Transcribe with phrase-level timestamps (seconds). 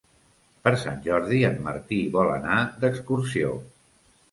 [0.67, 3.55] Per Sant Jordi en Martí vol anar d'excursió.